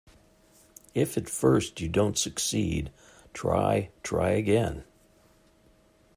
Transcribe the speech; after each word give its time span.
If 0.95 1.15
at 1.15 1.29
first 1.29 1.79
you 1.79 1.87
don't 1.87 2.17
succeed, 2.17 2.91
try, 3.35 3.91
try 4.01 4.29
again. 4.29 4.83